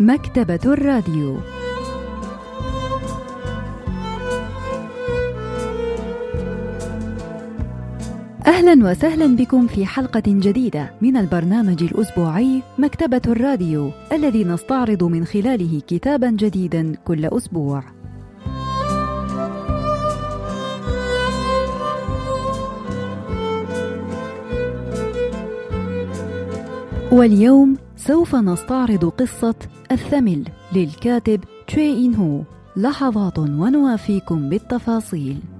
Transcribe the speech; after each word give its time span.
مكتبة 0.00 0.60
الراديو 0.64 1.38
أهلا 8.46 8.90
وسهلا 8.90 9.36
بكم 9.36 9.66
في 9.66 9.86
حلقة 9.86 10.22
جديدة 10.26 10.90
من 11.00 11.16
البرنامج 11.16 11.82
الأسبوعي 11.82 12.62
مكتبة 12.78 13.22
الراديو 13.26 13.90
الذي 14.12 14.44
نستعرض 14.44 15.04
من 15.04 15.24
خلاله 15.24 15.80
كتابا 15.86 16.30
جديدا 16.30 16.94
كل 17.04 17.24
أسبوع. 17.24 17.82
واليوم 27.12 27.76
سوف 28.06 28.34
نستعرض 28.34 29.04
قصة 29.04 29.54
الثمل 29.92 30.44
للكاتب 30.72 31.40
تشي 31.66 32.06
إن 32.06 32.14
هو. 32.14 32.42
لحظات 32.76 33.38
ونوافيكم 33.38 34.48
بالتفاصيل. 34.48 35.55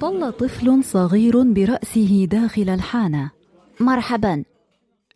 طل 0.00 0.32
طفل 0.32 0.84
صغير 0.84 1.42
برأسه 1.52 2.24
داخل 2.30 2.68
الحانة. 2.68 3.30
مرحبا. 3.80 4.44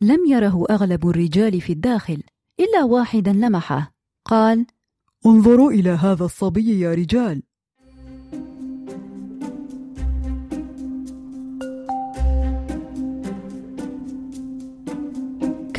لم 0.01 0.27
يره 0.29 0.67
أغلب 0.71 1.09
الرجال 1.09 1.61
في 1.61 1.73
الداخل 1.73 2.23
إلا 2.61 2.85
واحدا 2.85 3.33
لمحه. 3.33 3.95
قال 4.25 4.67
انظروا 5.27 5.71
إلى 5.71 5.91
هذا 5.91 6.25
الصبي 6.25 6.81
يا 6.81 6.95
رجال. 6.95 7.43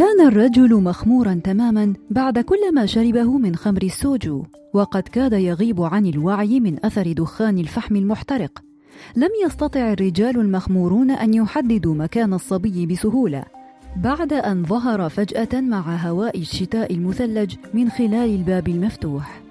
كان 0.02 0.28
الرجل 0.28 0.76
مخمورا 0.76 1.42
تماما 1.44 1.94
بعد 2.10 2.40
كل 2.40 2.74
ما 2.74 2.86
شربه 2.86 3.38
من 3.38 3.56
خمر 3.56 3.84
السوجو 3.84 4.44
وقد 4.74 5.04
كاد 5.04 5.34
يغيب 5.34 5.82
عن 5.82 6.06
الوعي 6.06 6.60
من 6.60 6.86
أثر 6.86 7.12
دخان 7.12 7.58
الفحم 7.58 7.96
المحترق. 7.96 8.64
لم 9.16 9.30
يستطع 9.46 9.92
الرجال 9.92 10.40
المخمورون 10.40 11.12
أن 11.12 11.34
يحددوا 11.34 11.96
مكان 11.96 12.34
الصبي 12.34 12.86
بسهولة. 12.86 13.44
بعد 14.04 14.34
أن 14.34 14.64
ظهر 14.64 15.10
فجأة 15.10 15.62
مع 15.62 15.96
هواء 15.96 16.40
الشتاء 16.40 16.94
المثلج 16.94 17.56
من 17.74 17.90
خلال 17.90 18.36
الباب 18.36 18.68
المفتوح 18.68 19.42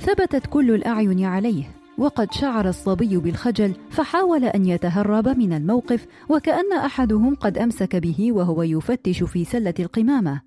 ثبتت 0.00 0.46
كل 0.46 0.74
الأعين 0.74 1.24
عليه. 1.24 1.64
وقد 1.98 2.32
شعر 2.32 2.68
الصبي 2.68 3.16
بالخجل 3.16 3.74
فحاول 3.90 4.44
أن 4.44 4.66
يتهرب 4.66 5.28
من 5.28 5.52
الموقف 5.52 6.06
وكأن 6.28 6.72
أحدهم 6.72 7.34
قد 7.34 7.58
أمسك 7.58 7.96
به 7.96 8.32
وهو 8.32 8.62
يفتش 8.62 9.22
في 9.22 9.44
سلة 9.44 9.74
القمامة. 9.78 10.40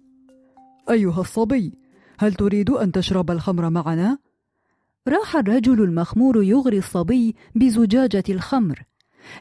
أيها 0.90 1.22
الصبي 1.22 1.74
هل 2.20 2.34
تريد 2.34 2.70
أن 2.70 2.92
تشرب 2.92 3.32
الخمر 3.32 3.70
معنا؟ 3.70 4.18
راح 5.08 5.36
الرجل 5.36 5.84
المخمور 5.84 6.44
يغري 6.44 6.78
الصبي 6.78 7.36
بزجاجة 7.56 8.24
الخمر. 8.30 8.84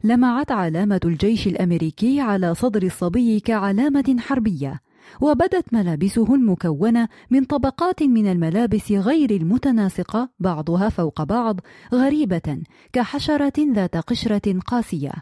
لمعت 0.04 0.52
علامة 0.52 1.00
الجيش 1.04 1.46
الأمريكي 1.46 2.20
على 2.20 2.54
صدر 2.54 2.82
الصبي 2.82 3.40
كعلامة 3.40 4.16
حربية. 4.18 4.80
وبدت 5.20 5.74
ملابسه 5.74 6.34
المكونة 6.34 7.08
من 7.30 7.44
طبقات 7.44 8.02
من 8.02 8.32
الملابس 8.32 8.92
غير 8.92 9.30
المتناسقة 9.30 10.28
بعضها 10.38 10.88
فوق 10.88 11.22
بعض 11.22 11.60
غريبة 11.94 12.62
كحشرة 12.92 13.52
ذات 13.74 13.96
قشرة 13.96 14.58
قاسية. 14.66 15.12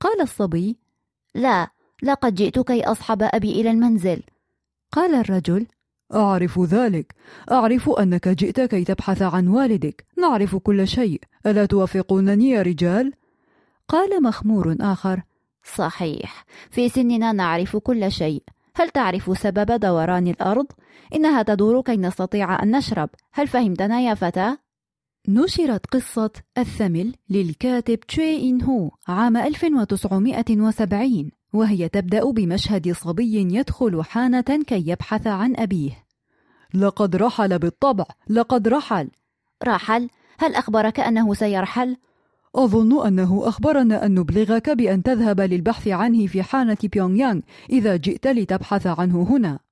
قال 0.00 0.20
الصبي 0.20 0.78
لا 1.34 1.70
لقد 2.02 2.34
جئت 2.34 2.58
كي 2.58 2.84
أصحب 2.84 3.22
أبي 3.22 3.60
إلى 3.60 3.70
المنزل. 3.70 4.22
قال 4.92 5.14
الرجل 5.14 5.66
أعرف 6.14 6.58
ذلك. 6.58 7.14
أعرف 7.50 7.90
أنك 7.90 8.28
جئت 8.28 8.60
كي 8.60 8.84
تبحث 8.84 9.22
عن 9.22 9.48
والدك. 9.48 10.04
نعرف 10.18 10.56
كل 10.56 10.88
شيء. 10.88 11.20
ألا 11.46 11.66
توافقونني 11.66 12.50
يا 12.50 12.62
رجال؟ 12.62 13.12
قال 13.88 14.22
مخمور 14.22 14.76
آخر 14.80 15.22
صحيح. 15.74 16.44
في 16.70 16.88
سننا 16.88 17.32
نعرف 17.32 17.76
كل 17.76 18.12
شيء. 18.12 18.42
هل 18.74 18.90
تعرف 18.90 19.38
سبب 19.38 19.80
دوران 19.80 20.28
الأرض؟ 20.28 20.66
إنها 21.14 21.42
تدور 21.42 21.82
كي 21.82 21.96
نستطيع 21.96 22.62
أن 22.62 22.76
نشرب 22.76 23.10
هل 23.32 23.48
فهمتنا 23.48 24.00
يا 24.00 24.14
فتى؟ 24.14 24.56
نشرت 25.28 25.86
قصة 25.86 26.30
الثمل 26.58 27.14
للكاتب 27.30 28.00
تشي 28.00 28.36
إن 28.36 28.62
هو 28.62 28.90
عام 29.08 29.36
1970 29.36 31.30
وهي 31.52 31.88
تبدأ 31.88 32.30
بمشهد 32.30 32.92
صبي 32.92 33.56
يدخل 33.56 34.04
حانة 34.04 34.64
كي 34.66 34.84
يبحث 34.86 35.26
عن 35.26 35.56
أبيه 35.56 36.04
لقد 36.74 37.16
رحل 37.16 37.58
بالطبع 37.58 38.04
لقد 38.28 38.68
رحل 38.68 39.08
رحل؟ 39.64 40.08
هل 40.38 40.54
أخبرك 40.54 41.00
أنه 41.00 41.34
سيرحل؟ 41.34 41.96
أظن 42.56 43.06
أنه 43.06 43.48
أخبرنا 43.48 44.06
أن 44.06 44.14
نبلغك 44.14 44.70
بأن 44.70 45.02
تذهب 45.02 45.40
للبحث 45.40 45.88
عنه 45.88 46.26
في 46.26 46.42
حانة 46.42 46.78
بيونغ 46.82 47.16
يانغ 47.16 47.40
إذا 47.70 47.96
جئت 47.96 48.26
لتبحث 48.26 48.86
عنه 48.86 49.22
هنا. 49.30 49.69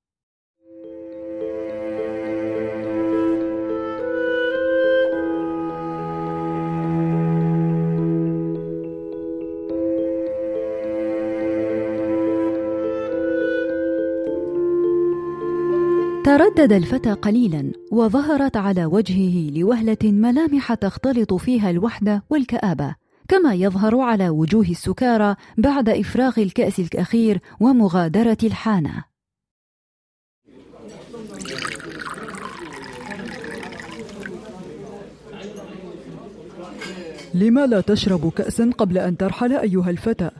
تردد 16.28 16.72
الفتى 16.72 17.12
قليلا 17.12 17.72
وظهرت 17.92 18.56
على 18.56 18.84
وجهه 18.84 19.50
لوهلة 19.50 19.96
ملامح 20.04 20.74
تختلط 20.74 21.34
فيها 21.34 21.70
الوحدة 21.70 22.24
والكآبة 22.30 22.94
كما 23.28 23.54
يظهر 23.54 24.00
على 24.00 24.28
وجوه 24.28 24.66
السكارى 24.66 25.36
بعد 25.58 25.88
إفراغ 25.88 26.40
الكأس 26.40 26.80
الأخير 26.80 27.40
ومغادرة 27.60 28.36
الحانة. 28.42 29.04
لما 37.34 37.66
لا 37.66 37.80
تشرب 37.80 38.32
كأسا 38.32 38.70
قبل 38.78 38.98
أن 38.98 39.16
ترحل 39.16 39.52
أيها 39.52 39.90
الفتى؟ 39.90 40.30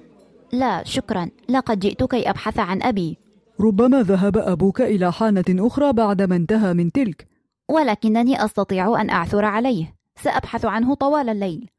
لا 0.53 0.85
شكرا. 0.85 1.31
لقد 1.49 1.79
جئت 1.79 2.05
كي 2.05 2.31
أبحث 2.31 2.59
عن 2.59 2.83
أبي. 2.83 3.28
ربما 3.61 4.03
ذهب 4.03 4.37
أبوك 4.37 4.81
إلى 4.81 5.13
حانة 5.13 5.45
أخرى 5.49 5.93
بعدما 5.93 6.37
انتهى 6.37 6.75
من 6.75 6.93
تلك. 6.93 7.29
ولكنني 7.69 8.45
أستطيع 8.45 9.01
أن 9.01 9.11
أعثر 9.11 9.45
عليه. 9.45 9.95
سأبحث 10.23 10.65
عنه 10.65 10.95
طوال 10.95 11.29
الليل. 11.29 11.71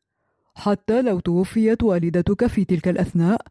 حتى 0.56 1.02
لو 1.02 1.20
توفيت 1.20 1.84
والدتك 1.84 2.48
في 2.48 2.66
تلك 2.66 2.88
الأثناء. 2.88 3.42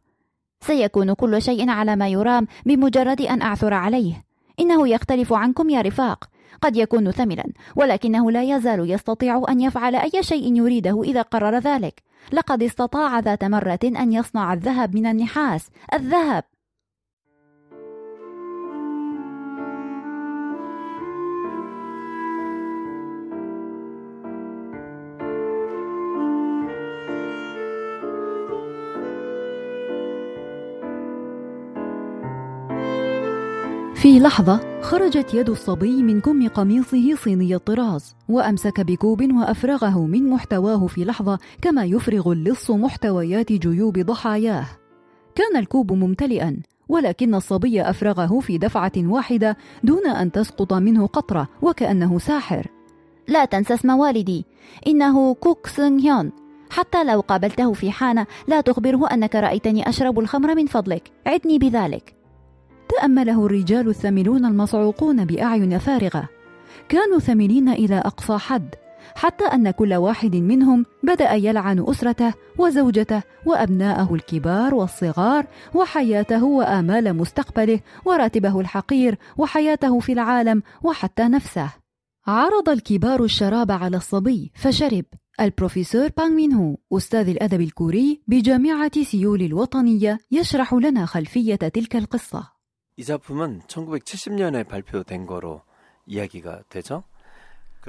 سيكون 0.61 1.13
كل 1.13 1.41
شيء 1.41 1.69
على 1.69 1.95
ما 1.95 2.07
يرام 2.07 2.47
بمجرد 2.65 3.21
أن 3.21 3.41
أعثر 3.41 3.73
عليه. 3.73 4.23
إنه 4.59 4.87
يختلف 4.87 5.33
عنكم 5.33 5.69
يا 5.69 5.81
رفاق. 5.81 6.29
قد 6.61 6.77
يكون 6.77 7.11
ثملا 7.11 7.45
ولكنه 7.75 8.31
لا 8.31 8.43
يزال 8.43 8.91
يستطيع 8.91 9.43
أن 9.49 9.61
يفعل 9.61 9.95
أي 9.95 10.11
شيء 10.23 10.55
يريده 10.55 11.01
إذا 11.03 11.21
قرر 11.21 11.59
ذلك. 11.59 12.03
لقد 12.31 12.63
استطاع 12.63 13.19
ذات 13.19 13.43
مرة 13.43 13.79
أن 13.83 14.13
يصنع 14.13 14.53
الذهب 14.53 14.95
من 14.95 15.05
النحاس. 15.05 15.69
الذهب! 15.93 16.43
في 34.01 34.19
لحظة 34.19 34.81
خرجت 34.81 35.33
يد 35.33 35.49
الصبي 35.49 36.03
من 36.03 36.21
كم 36.21 36.47
قميصه 36.47 37.15
صيني 37.15 37.55
الطراز 37.55 38.15
وأمسك 38.29 38.81
بكوب 38.81 39.33
وأفرغه 39.33 40.05
من 40.05 40.29
محتواه 40.29 40.87
في 40.87 41.05
لحظة 41.05 41.39
كما 41.61 41.85
يفرغ 41.85 42.31
اللص 42.31 42.71
محتويات 42.71 43.51
جيوب 43.51 43.99
ضحاياه. 43.99 44.65
كان 45.35 45.57
الكوب 45.57 45.93
ممتلئا 45.93 46.57
ولكن 46.89 47.35
الصبي 47.35 47.81
أفرغه 47.81 48.39
في 48.39 48.57
دفعة 48.57 48.91
واحدة 48.97 49.57
دون 49.83 50.07
أن 50.07 50.31
تسقط 50.31 50.73
منه 50.73 51.07
قطرة 51.07 51.47
وكأنه 51.61 52.19
ساحر. 52.19 52.67
لا 53.27 53.45
تنسى 53.45 53.73
اسم 53.73 53.89
والدي 53.89 54.45
إنه 54.87 55.33
كوك 55.33 55.67
سونغ 55.67 56.01
هيون. 56.01 56.31
حتى 56.69 57.03
لو 57.03 57.19
قابلته 57.19 57.73
في 57.73 57.91
حانة 57.91 58.27
لا 58.47 58.61
تخبره 58.61 59.07
أنك 59.07 59.35
رأيتني 59.35 59.89
أشرب 59.89 60.19
الخمر 60.19 60.55
من 60.55 60.65
فضلك. 60.65 61.11
عدني 61.27 61.59
بذلك. 61.59 62.18
تأمله 62.89 63.45
الرجال 63.45 63.89
الثملون 63.89 64.45
المصعوقون 64.45 65.25
بأعين 65.25 65.77
فارغة. 65.77 66.29
كانوا 66.89 67.19
ثملين 67.19 67.69
إلى 67.69 67.97
أقصى 67.97 68.37
حد 68.37 68.75
حتى 69.15 69.45
أن 69.45 69.71
كل 69.71 69.93
واحد 69.93 70.35
منهم 70.35 70.85
بدأ 71.03 71.33
يلعن 71.33 71.85
أسرته 71.87 72.33
وزوجته 72.57 73.23
وأبناءه 73.45 74.15
الكبار 74.15 74.75
والصغار 74.75 75.47
وحياته 75.73 76.43
وآمال 76.43 77.13
مستقبله 77.13 77.79
وراتبه 78.05 78.59
الحقير 78.59 79.17
وحياته 79.37 79.99
في 79.99 80.11
العالم 80.11 80.63
وحتى 80.83 81.23
نفسه. 81.23 81.69
عرض 82.27 82.69
الكبار 82.69 83.23
الشراب 83.23 83.71
على 83.71 83.97
الصبي 83.97 84.51
فشرب. 84.55 85.05
البروفيسور 85.41 86.09
بانغ 86.17 86.29
مين 86.29 86.53
هو 86.53 86.75
أستاذ 86.97 87.29
الأدب 87.29 87.61
الكوري 87.61 88.21
بجامعة 88.27 89.03
سيول 89.03 89.41
الوطنية 89.41 90.19
يشرح 90.31 90.73
لنا 90.73 91.05
خلفية 91.05 91.55
تلك 91.55 91.95
القصة. 91.95 92.58
이 92.99 93.03
작품은 93.05 93.61
1970년에 93.61 94.67
발표된 94.67 95.25
거로 95.25 95.61
이야기가 96.05 96.63
되죠. 96.67 97.05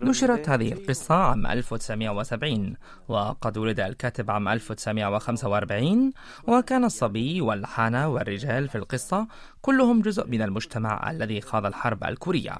نشرت 0.02 0.48
هذه 0.48 0.72
القصة 0.72 1.14
عام 1.14 1.46
1970 1.46 2.74
وقد 3.08 3.58
ولد 3.58 3.80
الكاتب 3.80 4.30
عام 4.30 4.48
1945 4.48 6.12
وكان 6.48 6.84
الصبي 6.84 7.40
والحانة 7.40 8.08
والرجال 8.08 8.68
في 8.68 8.78
القصة 8.78 9.26
كلهم 9.60 10.02
جزء 10.02 10.26
من 10.26 10.42
المجتمع 10.42 11.10
الذي 11.10 11.40
خاض 11.40 11.66
الحرب 11.66 12.04
الكورية. 12.04 12.56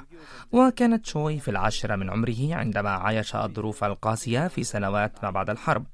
وكانت 0.53 1.07
شوي 1.07 1.39
في 1.39 1.51
العاشرة 1.51 1.97
من 1.97 2.11
عمره 2.11 2.55
عندما 2.55 2.91
عايش 2.91 3.37
الظروف 3.37 3.85
القاسية 3.85 4.49
في 4.49 4.65
سنوات 4.65 5.13
ما 5.25 5.31
بعد 5.31 5.51
الحرب 5.51 5.85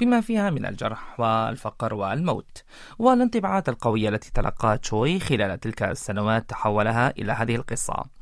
بما 0.00 0.20
فيها 0.20 0.50
من 0.50 0.66
الجرح 0.66 1.20
والفقر 1.20 1.94
والموت. 1.94 2.62
والانطباعات 2.98 3.68
القوية 3.68 4.08
التي 4.08 4.30
تلقاها 4.34 4.76
تشوي 4.76 5.20
خلال 5.20 5.60
تلك 5.60 5.82
السنوات 5.82 6.50
تحولها 6.50 7.10
إلى 7.18 7.32
هذه 7.32 7.56
القصة. 7.56 8.17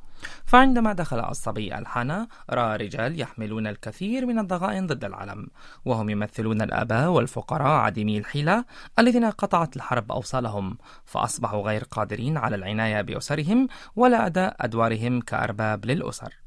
فعندما 0.47 0.93
دخل 0.93 1.21
الصبي 1.21 1.79
الحانة 1.79 2.29
رأى 2.51 2.77
رجال 2.77 3.21
يحملون 3.21 3.67
الكثير 3.67 4.27
من 4.27 4.39
الضغائن 4.39 4.87
ضد 4.87 5.05
العلم 5.05 5.47
وهم 5.85 6.11
يمثلون 6.11 6.63
الآباء 6.63 7.09
والفقراء 7.09 7.81
عديمي 7.81 8.19
الحيلة 8.19 8.65
الذين 8.99 9.25
قطعت 9.25 9.77
الحرب 9.77 10.13
أوصالهم 10.13 10.79
فأصبحوا 11.05 11.63
غير 11.63 11.85
قادرين 11.85 12.37
على 12.37 12.57
العناية 12.57 13.01
بأسرهم 13.01 13.69
ولا 13.97 14.27
أداء 14.27 14.57
أدوارهم 14.61 15.21
كأرباب 15.21 15.87
للأسر. 15.87 16.46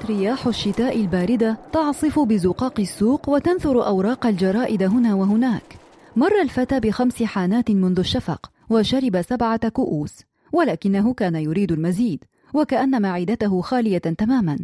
كانت 0.00 0.10
رياح 0.10 0.46
الشتاء 0.46 1.00
الباردة 1.00 1.58
تعصف 1.72 2.18
بزقاق 2.18 2.80
السوق 2.80 3.28
وتنثر 3.28 3.86
أوراق 3.86 4.26
الجرائد 4.26 4.82
هنا 4.82 5.14
وهناك. 5.14 5.78
مر 6.16 6.40
الفتى 6.42 6.80
بخمس 6.80 7.22
حانات 7.22 7.70
منذ 7.70 7.98
الشفق 7.98 8.50
وشرب 8.70 9.22
سبعة 9.22 9.68
كؤوس 9.68 10.22
ولكنه 10.52 11.14
كان 11.14 11.34
يريد 11.34 11.72
المزيد 11.72 12.24
وكأن 12.54 13.02
معدته 13.02 13.60
خالية 13.60 13.98
تماما. 13.98 14.58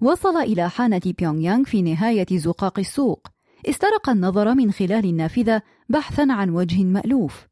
وصل 0.00 0.36
إلى 0.36 0.70
حانة 0.70 1.02
بيونغ 1.18 1.40
يانغ 1.40 1.64
في 1.64 1.82
نهاية 1.82 2.26
زقاق 2.32 2.78
السوق. 2.78 3.26
استرق 3.68 4.08
النظر 4.10 4.54
من 4.54 4.72
خلال 4.72 5.04
النافذة 5.04 5.62
بحثا 5.88 6.26
عن 6.30 6.50
وجه 6.50 6.84
مألوف. 6.84 7.46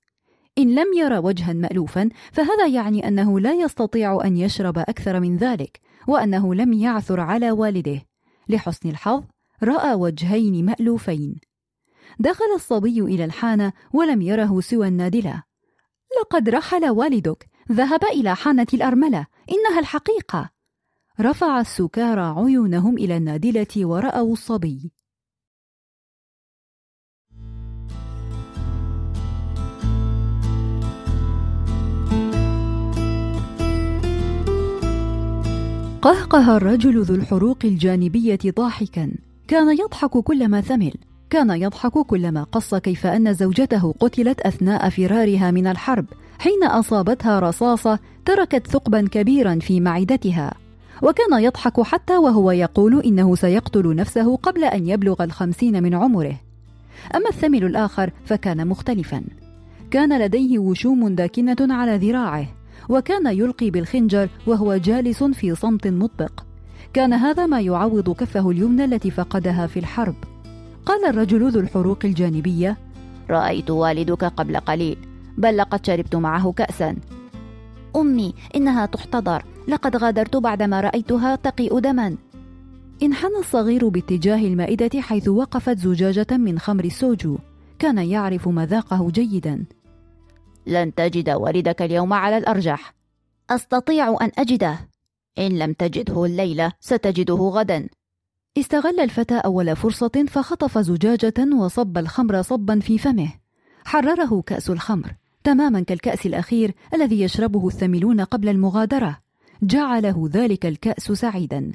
إن 0.59 0.75
لم 0.75 0.87
ير 0.97 1.13
وجها 1.13 1.53
مألوفا 1.53 2.09
فهذا 2.33 2.67
يعني 2.67 3.09
أنه 3.09 3.41
لا 3.41 3.53
يستطيع 3.53 4.21
أن 4.25 4.37
يشرب 4.37 4.79
أكثر 4.79 5.21
من 5.21 5.37
ذلك. 5.37 5.88
وأنه 6.09 6.55
لم 6.55 6.73
يعثر 6.73 7.21
على 7.21 7.51
والده. 7.51 8.03
لحسن 8.49 8.89
الحظ 8.89 9.25
رأى 9.63 9.95
وجهين 9.95 10.65
مألوفين. 10.65 11.41
دخل 12.19 12.45
الصبي 12.55 13.01
إلى 13.01 13.25
الحانة 13.25 13.73
ولم 13.93 14.23
يره 14.23 14.61
سوى 14.61 14.89
النادلة. 14.89 15.43
لقد 16.21 16.49
رحل 16.49 16.89
والدك 16.89 17.49
ذهب 17.73 18.05
إلى 18.05 18.37
حانة 18.37 18.67
الأرملة 18.75 19.27
إنها 19.51 19.81
الحقيقة. 19.81 20.51
رفع 21.21 21.61
السكارى 21.61 22.35
عيونهم 22.37 22.99
إلى 22.99 23.17
النادلة 23.17 23.87
ورأوا 23.87 24.33
الصبي. 24.33 24.93
قهقه 36.09 36.57
الرجل 36.57 37.03
ذو 37.03 37.15
الحروق 37.15 37.59
الجانبية 37.65 38.39
ضاحكا. 38.47 39.13
كان 39.49 39.79
يضحك 39.79 40.11
كلما 40.11 40.61
ثمل. 40.61 40.93
كان 41.31 41.51
يضحك 41.51 41.93
كلما 41.93 42.43
قص 42.43 42.75
كيف 42.75 43.07
أن 43.07 43.35
زوجته 43.35 43.95
قتلت 44.01 44.41
أثناء 44.41 44.89
فرارها 44.91 45.51
من 45.51 45.67
الحرب. 45.67 46.07
حين 46.39 46.65
أصابتها 46.65 47.41
رصاصة 47.41 47.99
تركت 48.25 48.67
ثقبا 48.67 49.09
كبيرا 49.09 49.59
في 49.61 49.81
معدتها. 49.81 50.55
وكان 51.03 51.43
يضحك 51.43 51.81
حتى 51.81 52.17
وهو 52.17 52.51
يقول 52.51 53.03
إنه 53.03 53.37
سيقتل 53.37 53.95
نفسه 53.95 54.37
قبل 54.37 54.65
أن 54.65 54.89
يبلغ 54.89 55.25
الخمسين 55.25 55.83
من 55.83 55.95
عمره. 55.95 56.41
أما 57.15 57.29
الثمل 57.29 57.65
الآخر 57.65 58.11
فكان 58.25 58.69
مختلفا. 58.69 59.23
كان 59.91 60.23
لديه 60.23 60.59
وشوم 60.59 61.09
داكنة 61.09 61.57
على 61.61 61.97
ذراعه. 61.97 62.58
وكان 62.89 63.27
يلقي 63.27 63.71
بالخنجر 63.71 64.29
وهو 64.47 64.77
جالس 64.77 65.25
في 65.25 65.55
صمت 65.55 65.87
مطبق. 65.87 66.45
كان 66.93 67.13
هذا 67.13 67.47
ما 67.47 67.61
يعوض 67.61 68.11
كفه 68.11 68.51
اليمنى 68.51 68.85
التي 68.85 69.11
فقدها 69.11 69.67
في 69.67 69.79
الحرب. 69.79 70.15
قال 70.87 71.05
الرجل 71.05 71.51
ذو 71.51 71.61
الحروق 71.61 71.99
الجانبية 72.05 72.77
رأيت 73.31 73.71
والدك 73.71 74.25
قبل 74.25 74.57
قليل 74.57 74.97
بل 75.39 75.57
لقد 75.57 75.87
شربت 75.87 76.17
معه 76.17 76.53
كاسا. 76.53 76.97
أمي 77.97 78.35
إنها 78.57 78.87
تحتضر. 78.87 79.45
لقد 79.69 79.97
غادرت 79.97 80.37
بعدما 80.37 80.81
رأيتها 80.81 81.37
تقيء 81.37 81.79
دما. 81.79 82.17
انحنى 83.03 83.39
الصغير 83.39 83.89
باتجاه 83.89 84.47
المائدة 84.47 85.01
حيث 85.01 85.29
وقفت 85.29 85.79
زجاجة 85.79 86.27
من 86.37 86.59
خمر 86.59 86.85
السوجو. 86.85 87.39
كان 87.79 87.99
يعرف 87.99 88.49
مذاقه 88.49 89.11
جيدا. 89.11 89.65
لن 90.69 90.95
تجد 90.95 91.31
والدك 91.31 91.83
اليوم 91.83 92.13
على 92.13 92.39
الأرجح. 92.39 92.95
أستطيع 93.51 94.17
أن 94.21 94.31
أجده. 94.39 94.89
إن 95.39 95.59
لم 95.59 95.73
تجده 95.73 96.25
الليلة 96.25 96.73
ستجده 96.81 97.35
غدا. 97.35 97.89
استغل 98.59 99.01
الفتى 99.01 99.35
أول 99.35 99.77
فرصة 99.77 100.25
فخطف 100.29 100.79
زجاجة 100.79 101.55
وصب 101.55 101.99
الخمر 101.99 102.43
صبا 102.43 102.81
في 102.81 102.99
فمه. 102.99 103.33
حرره 103.85 104.43
كأس 104.47 104.71
الخمر 104.71 105.15
تماما 105.45 105.81
كالكأس 105.81 106.27
الأخير 106.27 106.75
الذي 106.95 107.21
يشربه 107.21 107.67
الثملون 107.67 108.21
قبل 108.21 108.49
المغادرة. 108.49 109.19
جعله 109.63 110.29
ذلك 110.33 110.67
الكأس 110.67 111.13
سعيدا. 111.13 111.73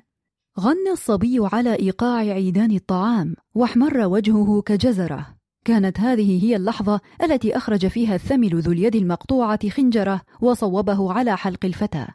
غنى 0.59 0.91
الصبي 0.91 1.37
على 1.39 1.79
إيقاع 1.79 2.19
عيدان 2.19 2.71
الطعام 2.71 3.35
واحمر 3.55 4.05
وجهه 4.05 4.61
كجزرة. 4.61 5.42
كانت 5.65 5.99
هذه 5.99 6.43
هي 6.43 6.55
اللحظة 6.55 7.01
التي 7.23 7.57
أخرج 7.57 7.87
فيها 7.87 8.15
الثمل 8.15 8.61
ذو 8.61 8.71
اليد 8.71 8.95
المقطوعة 8.95 9.69
خنجرة 9.69 10.21
وصوبه 10.41 11.13
على 11.13 11.37
حلق 11.37 11.65
الفتى. 11.65 12.07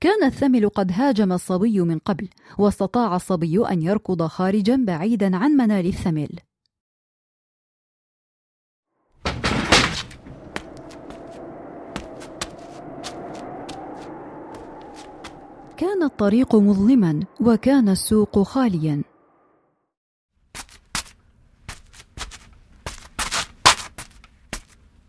كان 0.00 0.24
الثمل 0.24 0.68
قد 0.68 0.92
هاجم 0.92 1.32
الصبي 1.32 1.80
من 1.80 1.98
قبل، 1.98 2.28
واستطاع 2.58 3.16
الصبي 3.16 3.68
أن 3.68 3.82
يركض 3.82 4.22
خارجا 4.22 4.84
بعيدا 4.86 5.36
عن 5.36 5.50
منال 5.50 5.86
الثمل. 5.86 6.28
كان 15.76 16.02
الطريق 16.02 16.56
مظلما 16.56 17.20
وكان 17.40 17.88
السوق 17.88 18.42
خاليا 18.42 19.02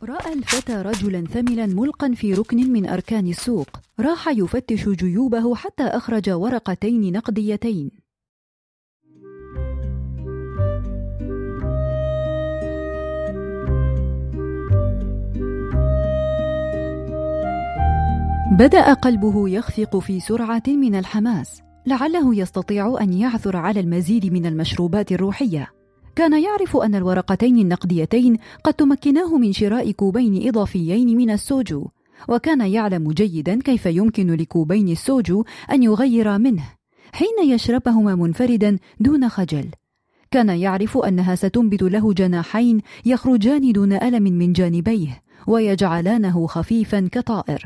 راى 0.04 0.34
الفتى 0.34 0.74
رجلا 0.74 1.28
ثملا 1.28 1.66
ملقا 1.66 2.14
في 2.14 2.34
ركن 2.34 2.72
من 2.72 2.90
أركان 2.90 3.28
السوق. 3.28 3.68
راح 4.00 4.28
يفتش 4.28 4.90
جيوبه 4.90 5.56
حتى 5.56 5.84
أخرج 5.84 6.30
ورقتين 6.30 7.12
نقديتين. 7.14 7.92
بدأ 18.52 18.94
قلبه 18.94 19.50
يخفق 19.50 20.00
في 20.00 20.20
سرعة 20.20 20.64
من 20.68 20.96
الحماس. 20.96 21.62
لعله 21.86 22.36
يستطيع 22.36 22.98
أن 23.02 23.14
يعثر 23.14 23.58
على 23.58 23.80
المزيد 23.80 24.26
من 24.34 24.46
المشروبات 24.46 25.12
الروحية. 25.12 25.79
كان 26.20 26.44
يعرف 26.44 26.78
أن 26.78 26.96
الورقتين 26.96 27.58
النقديتين 27.58 28.38
قد 28.64 28.74
تمكناه 28.74 29.38
من 29.38 29.54
شراء 29.54 29.92
كوبين 29.92 30.48
إضافيين 30.48 31.18
من 31.18 31.30
السوجو 31.30 31.88
وكان 32.30 32.62
يعلم 32.62 33.12
جيدا 33.12 33.62
كيف 33.62 33.86
يمكن 33.86 34.34
لكوبين 34.36 34.90
السوجو 34.90 35.44
أن 35.72 35.84
يغير 35.84 36.38
منه 36.38 36.64
حين 37.12 37.50
يشربهما 37.50 38.16
منفردا 38.16 38.78
دون 39.00 39.30
خجل. 39.30 39.70
كان 40.32 40.50
يعرف 40.50 40.98
أنها 40.98 41.36
ستنبت 41.36 41.82
له 41.82 42.14
جناحين 42.14 42.82
يخرجان 43.06 43.72
دون 43.72 43.94
ألم 43.94 44.24
من 44.24 44.54
جانبيه 44.54 45.22
ويجعلانه 45.48 46.48
خفيفا 46.48 47.10
كطائر. 47.12 47.66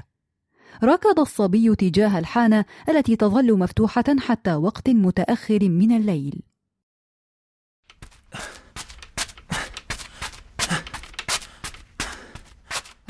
ركض 0.83 1.19
الصبي 1.19 1.75
تجاه 1.75 2.19
الحانة 2.19 2.65
التي 2.89 3.15
تظل 3.15 3.59
مفتوحة 3.59 4.15
حتى 4.19 4.55
وقت 4.55 4.89
متأخر 4.89 5.69
من 5.69 5.91
الليل. 5.91 6.52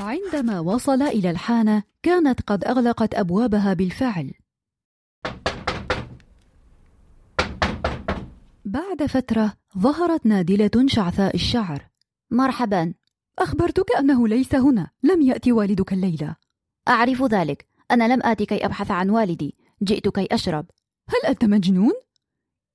عندما 0.00 0.60
وصل 0.60 1.02
إلى 1.02 1.30
الحانة 1.30 1.82
كانت 2.02 2.40
قد 2.40 2.64
أغلقت 2.64 3.14
أبوابها 3.14 3.74
بالفعل. 3.74 4.34
بعد 8.64 9.06
فترة 9.08 9.52
ظهرت 9.78 10.26
نادلة 10.26 10.86
شعثاء 10.86 11.34
الشعر. 11.34 11.88
مرحبا. 12.30 12.94
أخبرتك 13.38 13.96
أنه 13.98 14.28
ليس 14.28 14.54
هنا. 14.54 14.90
لم 15.02 15.22
يأتي 15.22 15.52
والدك 15.52 15.92
الليلة. 15.92 16.36
أعرف 16.88 17.22
ذلك. 17.22 17.66
أنا 17.90 18.14
لم 18.14 18.20
آتي 18.22 18.46
كي 18.46 18.64
أبحث 18.64 18.90
عن 18.90 19.10
والدي. 19.10 19.54
جئت 19.82 20.08
كي 20.08 20.28
أشرب. 20.30 20.66
هل 21.08 21.28
أنت 21.28 21.44
مجنون؟ 21.44 21.92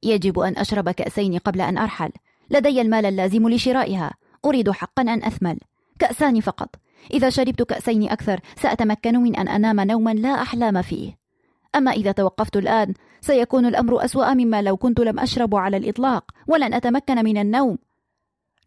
يجب 0.04 0.40
أن 0.40 0.58
أشرب 0.58 0.90
كأسين 0.90 1.38
قبل 1.38 1.62
أن 1.62 1.78
أرحل. 1.78 2.12
لدي 2.52 2.82
المال 2.82 3.06
اللازم 3.06 3.50
لشرائها. 3.50 4.14
أريد 4.46 4.72
حقا 4.72 5.02
أن 5.02 5.24
أثمل. 5.24 5.58
كأسان 6.00 6.40
فقط. 6.40 6.76
إذا 7.14 7.30
شربت 7.30 7.62
كأسين 7.62 8.10
أكثر 8.10 8.40
سأتمكن 8.56 9.20
من 9.20 9.36
أن 9.36 9.48
أنام 9.48 9.80
نوما 9.80 10.14
لا 10.14 10.42
أحلام 10.42 10.82
فيه. 10.82 11.18
أما 11.76 11.92
إذا 11.92 12.12
توقفت 12.12 12.58
الآن 12.58 12.94
سيكون 13.22 13.66
الأمر 13.66 14.06
أسوأ 14.06 14.34
مما 14.34 14.62
لو 14.62 14.78
كنت 14.78 15.00
لم 15.00 15.20
أشرب 15.20 15.56
على 15.56 15.78
الإطلاق 15.78 16.32
ولن 16.48 16.74
أتمكن 16.74 17.26
من 17.26 17.38
النوم. 17.38 17.78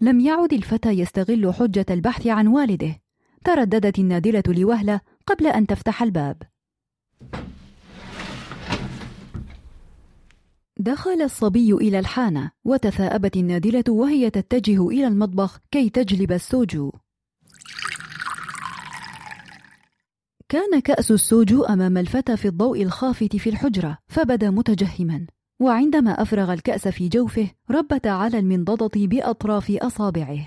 لم 0.01 0.21
يعد 0.21 0.53
الفتى 0.53 0.91
يستغل 0.91 1.55
حجة 1.55 1.87
البحث 1.91 2.27
عن 2.27 2.47
والده. 2.47 2.97
ترددت 3.45 3.99
النادلة 3.99 4.43
لوهلة 4.47 5.01
قبل 5.27 5.47
أن 5.47 5.67
تفتح 5.67 6.03
الباب. 6.03 6.43
دخل 10.83 11.23
الصبي 11.23 11.73
إلى 11.73 11.99
الحانة 11.99 12.51
وتثاءبت 12.65 13.37
النادلة 13.37 13.85
وهي 13.89 14.31
تتجه 14.31 14.89
إلى 14.89 15.07
المطبخ 15.07 15.61
كي 15.71 15.91
تجلب 15.91 16.33
السوجو. 16.33 16.93
كان 20.49 20.81
كأس 20.81 21.11
السوجو 21.11 21.65
أمام 21.65 21.99
الفتى 21.99 22.37
في 22.37 22.49
الضوء 22.49 22.83
الخافت 22.83 23.37
في 23.37 23.51
الحجرة 23.51 23.99
فبدا 24.09 24.51
متجهما. 24.51 25.27
وعندما 25.61 26.23
أفرغ 26.23 26.53
الكأس 26.53 26.89
في 26.89 27.09
جوفه 27.09 27.51
ربت 27.71 28.07
على 28.07 28.39
المنضدة 28.39 29.07
بأطراف 29.07 29.71
أصابعه. 29.71 30.47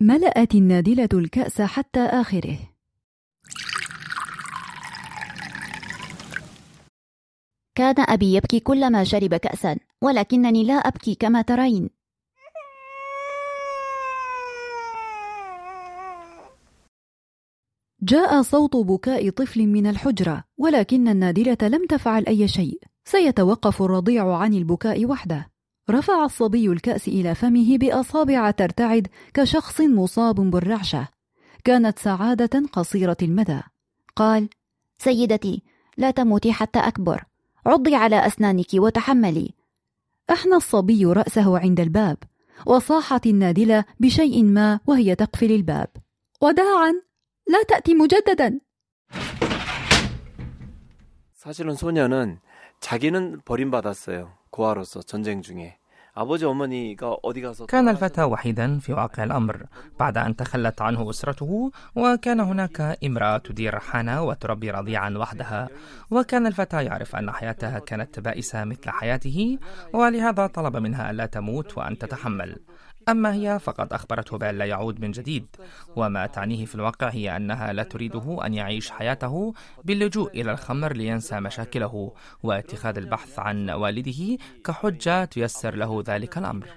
ملأت 0.00 0.54
النادلة 0.54 1.08
الكأس 1.14 1.60
حتى 1.62 2.00
آخره. 2.00 2.58
كان 7.78 7.94
أبي 7.98 8.34
يبكي 8.34 8.60
كلما 8.60 9.04
شرب 9.04 9.34
كأسا 9.34 9.76
ولكنني 10.02 10.64
لا 10.64 10.74
أبكي 10.74 11.14
كما 11.14 11.42
ترين. 11.42 11.90
جاء 18.02 18.42
صوت 18.42 18.76
بكاء 18.76 19.30
طفل 19.30 19.66
من 19.66 19.86
الحجرة 19.86 20.44
ولكن 20.58 21.08
النادلة 21.08 21.56
لم 21.62 21.86
تفعل 21.86 22.26
أي 22.26 22.48
شيء. 22.48 22.80
سيتوقف 23.04 23.82
الرضيع 23.82 24.36
عن 24.36 24.54
البكاء 24.54 25.06
وحده. 25.06 25.50
رفع 25.90 26.24
الصبي 26.24 26.68
الكأس 26.68 27.08
إلى 27.08 27.34
فمه 27.34 27.78
بأصابع 27.78 28.50
ترتعد 28.50 29.08
كشخص 29.34 29.80
مصاب 29.80 30.34
بالرعشة. 30.34 31.08
كانت 31.64 31.98
سعادة 31.98 32.66
قصيرة 32.72 33.16
المدى. 33.22 33.60
قال 34.16 34.48
سيدتي 34.98 35.62
لا 35.96 36.10
تموتي 36.10 36.52
حتى 36.52 36.78
أكبر. 36.78 37.27
عضي 37.67 37.95
على 37.95 38.27
أسنانك 38.27 38.67
وتحملي 38.73 39.53
أحنى 40.29 40.55
الصبي 40.55 41.05
رأسه 41.05 41.59
عند 41.59 41.79
الباب 41.79 42.17
وصاحت 42.65 43.25
النادلة 43.25 43.85
بشيء 43.99 44.43
ما 44.43 44.79
وهي 44.87 45.15
تقفل 45.15 45.51
الباب 45.51 45.87
وداعا 46.41 46.93
لا 47.47 47.63
تأتي 47.67 47.93
مجددا 47.93 48.59
사실은 51.33 51.75
소녀는 51.75 52.39
자기는 52.79 53.41
버림받았어요. 53.43 54.31
고아로서 54.49 55.01
전쟁 55.01 55.41
중에. 55.41 55.77
كان 57.66 57.88
الفتى 57.88 58.22
وحيدا 58.22 58.78
في 58.78 58.92
واقع 58.92 59.24
الأمر. 59.24 59.66
بعد 60.00 60.18
أن 60.18 60.36
تخلت 60.36 60.82
عنه 60.82 61.10
أسرته 61.10 61.70
وكان 61.96 62.40
هناك 62.40 62.98
امرأة 63.04 63.38
تدير 63.38 63.78
حانة 63.78 64.22
وتربي 64.22 64.70
رضيعا 64.70 65.10
وحدها. 65.10 65.68
وكان 66.10 66.46
الفتى 66.46 66.84
يعرف 66.84 67.16
أن 67.16 67.30
حياتها 67.30 67.78
كانت 67.78 68.20
بائسة 68.20 68.64
مثل 68.64 68.90
حياته 68.90 69.58
ولهذا 69.92 70.46
طلب 70.46 70.76
منها 70.76 71.10
ألا 71.10 71.26
تموت 71.26 71.78
وأن 71.78 71.98
تتحمل. 71.98 72.56
أما 73.08 73.34
هي 73.34 73.58
فقد 73.58 73.92
أخبرته 73.92 74.38
بأن 74.38 74.58
لا 74.58 74.64
يعود 74.64 75.00
من 75.00 75.10
جديد 75.10 75.46
وما 75.96 76.26
تعنيه 76.26 76.64
في 76.64 76.74
الواقع 76.74 77.08
هي 77.08 77.36
أنها 77.36 77.72
لا 77.72 77.82
تريده 77.82 78.46
أن 78.46 78.54
يعيش 78.54 78.90
حياته 78.90 79.54
باللجوء 79.84 80.30
إلى 80.40 80.52
الخمر 80.52 80.92
لينسى 80.92 81.40
مشاكله 81.40 82.12
واتخاذ 82.42 82.98
البحث 82.98 83.38
عن 83.38 83.70
والده 83.70 84.38
كحجة 84.64 85.24
تيسر 85.24 85.74
له 85.74 86.02
ذلك 86.06 86.38
الأمر. 86.38 86.68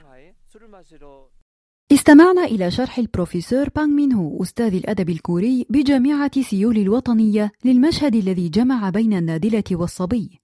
استمعنا 1.92 2.44
إلى 2.44 2.72
شرح 2.72 2.98
البروفيسور 2.98 3.70
بانغ 3.70 3.88
مين 3.88 4.14
هو 4.14 4.44
أستاذ 4.44 4.74
الأدب 4.76 5.10
الكوري 5.10 5.66
بجامعة 5.70 6.42
سيول 6.42 6.78
الوطنية 6.78 7.52
للمشهد 7.66 8.16
الذي 8.16 8.50
جمع 8.50 8.90
بين 8.90 9.14
النادلة 9.14 9.64
والصبي. 9.72 10.40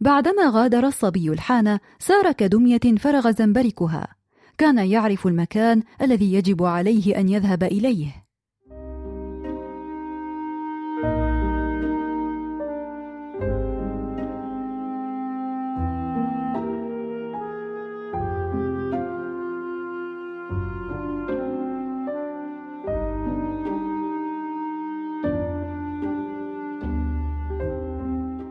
بعدما 0.00 0.50
غادر 0.50 0.86
الصبي 0.86 1.28
الحانة 1.28 1.80
سار 1.98 2.32
كدمية 2.32 2.96
فرغ 2.98 3.30
زنبركها. 3.30 4.21
كان 4.58 4.78
يعرف 4.78 5.26
المكان 5.26 5.82
الذي 6.02 6.34
يجب 6.34 6.62
عليه 6.62 7.20
أن 7.20 7.28
يذهب 7.28 7.62
إليه. 7.62 8.22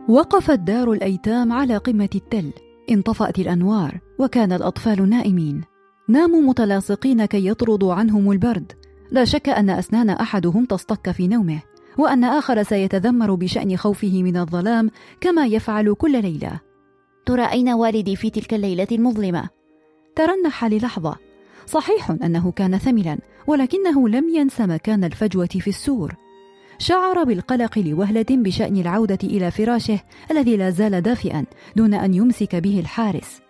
وقفت 0.08 0.58
دار 0.58 0.92
الأيتام 0.92 1.52
على 1.52 1.76
قمة 1.76 2.08
التل 2.14 2.52
انطفأت 2.90 3.38
الأنوار 3.38 4.00
وكان 4.18 4.52
الأطفال 4.52 5.10
نائمين. 5.10 5.71
ناموا 6.12 6.40
متلاصقين 6.40 7.24
كي 7.24 7.46
يطردوا 7.46 7.94
عنهم 7.94 8.30
البرد. 8.32 8.72
لا 9.10 9.24
شك 9.24 9.48
أن 9.48 9.70
أسنان 9.70 10.10
أحدهم 10.10 10.64
تصطك 10.64 11.10
في 11.10 11.28
نومه 11.28 11.62
وأن 11.98 12.24
آخر 12.24 12.62
سيتذمر 12.62 13.34
بشأن 13.34 13.76
خوفه 13.76 14.22
من 14.22 14.36
الظلام 14.36 14.90
كما 15.20 15.46
يفعل 15.46 15.94
كل 15.94 16.22
ليلة. 16.22 16.60
ترى 17.26 17.44
أين 17.44 17.68
والدي 17.68 18.16
في 18.16 18.30
تلك 18.30 18.54
الليلة 18.54 18.86
المظلمة؟ 18.92 19.48
ترنح 20.16 20.64
للحظة. 20.64 21.16
صحيح 21.66 22.10
أنه 22.10 22.52
كان 22.52 22.78
ثملا 22.78 23.18
ولكنه 23.46 24.08
لم 24.08 24.28
ينس 24.28 24.60
مكان 24.60 25.04
الفجوة 25.04 25.46
في 25.46 25.68
السور. 25.68 26.14
شعر 26.78 27.24
بالقلق 27.24 27.78
لوهلة 27.78 28.26
بشأن 28.30 28.76
العودة 28.76 29.18
إلى 29.24 29.50
فراشه 29.50 30.00
الذي 30.30 30.56
لا 30.56 30.70
زال 30.70 31.00
دافئا 31.02 31.44
دون 31.76 31.94
أن 31.94 32.14
يمسك 32.14 32.56
به 32.56 32.80
الحارس. 32.80 33.40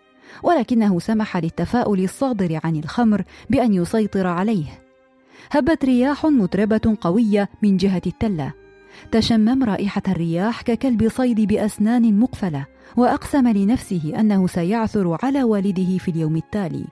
ولكنه 0.42 0.98
سمح 0.98 1.36
للتفاؤل 1.36 2.04
الصادر 2.04 2.60
عن 2.64 2.76
الخمر 2.76 3.22
بأن 3.50 3.74
يسيطر 3.74 4.26
عليه. 4.26 4.64
هبت 5.50 5.84
رياح 5.84 6.26
متربة 6.26 6.96
قوية 7.00 7.48
من 7.62 7.76
جهة 7.76 8.02
التلة. 8.06 8.52
تشمم 9.12 9.64
رائحة 9.64 10.02
الرياح 10.08 10.62
ككلب 10.62 11.08
صيد 11.08 11.40
بأسنان 11.40 12.18
مقفلة 12.18 12.66
وأقسم 12.96 13.48
لنفسه 13.48 14.12
أنه 14.20 14.46
سيعثر 14.46 15.18
على 15.22 15.42
والده 15.44 15.98
في 15.98 16.10
اليوم 16.10 16.36
التالي. 16.36 16.84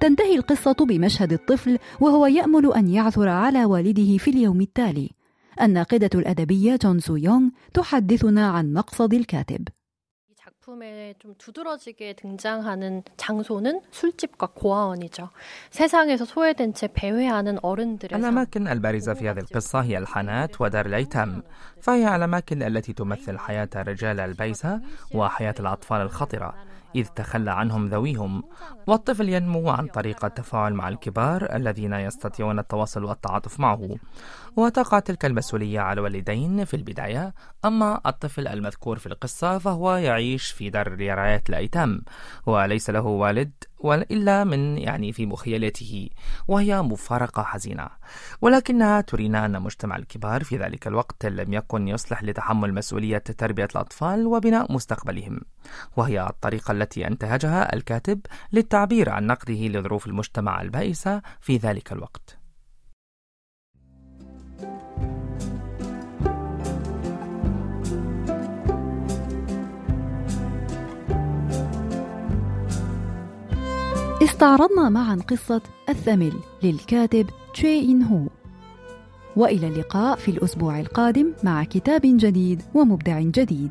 تنتهي 0.00 0.36
القصة 0.36 0.76
بمشهد 0.80 1.32
الطفل 1.32 1.78
وهو 2.00 2.26
يأمل 2.26 2.72
أن 2.72 2.88
يعثر 2.88 3.28
على 3.28 3.64
والده 3.64 4.16
في 4.16 4.30
اليوم 4.30 4.60
التالي. 4.60 5.10
الناقدة 5.62 6.10
الأدبية 6.14 6.78
جون 6.82 6.98
سو 6.98 7.16
يونغ 7.16 7.48
تحدثنا 7.74 8.46
عن 8.50 8.72
مقصد 8.72 9.14
الكاتب. 9.14 9.68
작품에 10.69 11.15
좀 11.17 11.33
두드러지게 11.39 12.13
등장하는 12.13 13.01
장소는 13.17 13.81
술집과 13.89 14.49
고아원이죠. 14.53 15.29
세상에서 15.71 16.25
소외된 16.25 16.75
채 16.75 16.87
배회하는 16.93 17.57
어른들의 17.63 18.19
الأماكن 18.19 18.67
البارزة 18.67 19.13
في 19.13 19.29
هذه 19.29 19.39
القصة 19.39 19.79
هي 19.81 19.97
الحانات 19.97 20.61
ودار 20.61 20.85
الأيتام 20.85 21.41
فهي 21.81 22.15
الأماكن 22.15 22.61
التي 22.61 22.93
تمثل 22.93 23.39
حياة 23.39 23.69
الرجال 23.75 24.19
البيسة 24.19 24.81
وحياة 25.13 25.55
الأطفال 25.59 26.01
الخطرة 26.01 26.53
إذ 26.94 27.06
تخلى 27.06 27.50
عنهم 27.50 27.86
ذويهم. 27.86 28.42
والطفل 28.86 29.28
ينمو 29.28 29.70
عن 29.70 29.86
طريق 29.86 30.24
التفاعل 30.24 30.74
مع 30.74 30.88
الكبار 30.88 31.56
الذين 31.56 31.92
يستطيعون 31.92 32.58
التواصل 32.58 33.04
والتعاطف 33.04 33.60
معه. 33.60 33.96
وتقع 34.56 34.98
تلك 34.98 35.24
المسؤولية 35.24 35.80
على 35.80 35.98
الوالدين 35.98 36.64
في 36.64 36.74
البداية 36.74 37.34
أما 37.64 38.00
الطفل 38.06 38.48
المذكور 38.48 38.98
في 38.98 39.06
القصة 39.06 39.58
فهو 39.58 39.94
يعيش 39.94 40.50
في 40.50 40.70
دار 40.70 41.00
رعاية 41.00 41.42
الأيتام 41.48 42.02
وليس 42.46 42.90
له 42.90 43.00
والد 43.06 43.52
إلا 44.10 44.44
من 44.44 44.78
يعني 44.78 45.12
في 45.12 45.26
مخيلته 45.26 46.08
وهي 46.48 46.82
مفارقة 46.82 47.42
حزينة. 47.42 47.88
ولكنها 48.40 49.00
ترينا 49.00 49.46
أن 49.46 49.62
مجتمع 49.62 49.96
الكبار 49.96 50.44
في 50.44 50.56
ذلك 50.56 50.86
الوقت 50.86 51.26
لم 51.26 51.52
يكن 51.52 51.88
يصلح 51.88 52.22
لتحمل 52.22 52.74
مسؤولية 52.74 53.18
تربية 53.18 53.68
الأطفال 53.74 54.26
وبناء 54.26 54.72
مستقبلهم. 54.72 55.40
وهي 55.96 56.26
الطريقة 56.26 56.72
التي 56.72 57.06
أنتهجها 57.06 57.74
الكاتب 57.74 58.20
للتعبير 58.52 59.10
عن 59.10 59.26
نقده 59.26 59.68
لظروف 59.68 60.06
المجتمع 60.06 60.62
البائسة 60.62 61.22
في 61.40 61.56
ذلك 61.56 61.92
الوقت. 61.92 62.39
استعرضنا 74.40 74.88
معا 74.88 75.16
قصة 75.28 75.62
الثمل 75.88 76.32
للكاتب 76.62 77.26
تشي 77.54 77.80
إن 77.80 78.02
هو. 78.02 78.26
وإلى 79.36 79.68
اللقاء 79.68 80.16
في 80.16 80.30
الأسبوع 80.30 80.80
القادم 80.80 81.32
مع 81.44 81.64
كتاب 81.64 82.00
جديد 82.04 82.62
ومبدع 82.74 83.20
جديد. 83.20 83.70